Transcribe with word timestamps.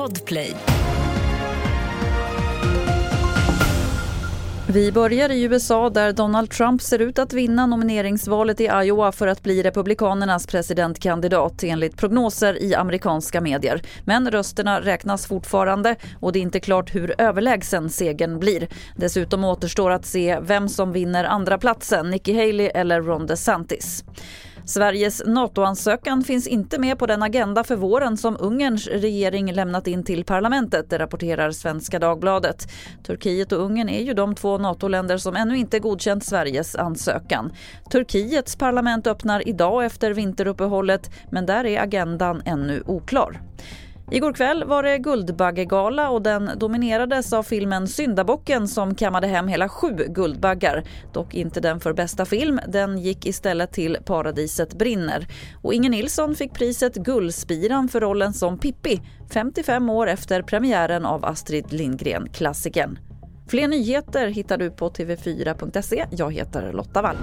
Podplay. 0.00 0.56
Vi 4.68 4.92
börjar 4.92 5.30
i 5.30 5.42
USA 5.42 5.90
där 5.90 6.12
Donald 6.12 6.50
Trump 6.50 6.82
ser 6.82 6.98
ut 6.98 7.18
att 7.18 7.32
vinna 7.32 7.66
nomineringsvalet 7.66 8.60
i 8.60 8.64
Iowa 8.64 9.12
för 9.12 9.26
att 9.26 9.42
bli 9.42 9.62
Republikanernas 9.62 10.46
presidentkandidat 10.46 11.62
enligt 11.62 11.96
prognoser 11.96 12.62
i 12.62 12.74
amerikanska 12.74 13.40
medier. 13.40 13.82
Men 14.04 14.30
rösterna 14.30 14.80
räknas 14.80 15.26
fortfarande 15.26 15.96
och 16.20 16.32
det 16.32 16.38
är 16.38 16.42
inte 16.42 16.60
klart 16.60 16.94
hur 16.94 17.14
överlägsen 17.18 17.90
segern 17.90 18.38
blir. 18.38 18.68
Dessutom 18.96 19.44
återstår 19.44 19.90
att 19.90 20.06
se 20.06 20.38
vem 20.40 20.68
som 20.68 20.92
vinner 20.92 21.24
andra 21.24 21.58
platsen, 21.58 22.10
Nikki 22.10 22.32
Haley 22.32 22.66
eller 22.66 23.02
Ron 23.02 23.26
DeSantis. 23.26 24.04
Sveriges 24.70 25.22
NATO-ansökan 25.26 26.24
finns 26.24 26.46
inte 26.46 26.78
med 26.78 26.98
på 26.98 27.06
den 27.06 27.22
agenda 27.22 27.64
för 27.64 27.76
våren 27.76 28.16
som 28.16 28.36
Ungerns 28.40 28.86
regering 28.86 29.52
lämnat 29.52 29.86
in 29.86 30.04
till 30.04 30.24
parlamentet, 30.24 30.90
det 30.90 30.98
rapporterar 30.98 31.50
Svenska 31.50 31.98
Dagbladet. 31.98 32.66
Turkiet 33.06 33.52
och 33.52 33.58
Ungern 33.64 33.88
är 33.88 34.02
ju 34.02 34.14
de 34.14 34.34
två 34.34 34.58
NATO-länder 34.58 35.18
som 35.18 35.36
ännu 35.36 35.56
inte 35.56 35.78
godkänt 35.78 36.24
Sveriges 36.24 36.76
ansökan. 36.76 37.52
Turkiets 37.92 38.56
parlament 38.56 39.06
öppnar 39.06 39.48
idag 39.48 39.84
efter 39.84 40.10
vinteruppehållet 40.10 41.10
men 41.30 41.46
där 41.46 41.66
är 41.66 41.82
agendan 41.82 42.42
ännu 42.44 42.82
oklar. 42.86 43.40
Igår 44.12 44.32
kväll 44.32 44.64
var 44.64 44.82
det 44.82 44.98
Guldbaggegala 44.98 46.10
och 46.10 46.22
den 46.22 46.50
dominerades 46.56 47.32
av 47.32 47.42
filmen 47.42 47.88
Syndabocken 47.88 48.68
som 48.68 48.94
kammade 48.94 49.26
hem 49.26 49.48
hela 49.48 49.68
sju 49.68 50.06
Guldbaggar. 50.08 50.84
Dock 51.12 51.34
inte 51.34 51.60
den 51.60 51.80
för 51.80 51.92
bästa 51.92 52.24
film, 52.24 52.60
den 52.68 52.98
gick 52.98 53.26
istället 53.26 53.72
till 53.72 53.96
Paradiset 54.04 54.74
brinner. 54.74 55.26
Och 55.62 55.74
Inger 55.74 55.90
Nilsson 55.90 56.34
fick 56.34 56.52
priset 56.52 56.94
Guldspiran 56.94 57.88
för 57.88 58.00
rollen 58.00 58.32
som 58.32 58.58
Pippi, 58.58 59.00
55 59.32 59.90
år 59.90 60.06
efter 60.06 60.42
premiären 60.42 61.06
av 61.06 61.24
Astrid 61.24 61.72
Lindgren-klassikern. 61.72 62.98
Fler 63.48 63.68
nyheter 63.68 64.28
hittar 64.28 64.58
du 64.58 64.70
på 64.70 64.90
tv4.se. 64.90 66.06
Jag 66.10 66.32
heter 66.34 66.72
Lotta 66.72 67.02
Wall. 67.02 67.16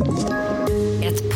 Ett 0.00 0.31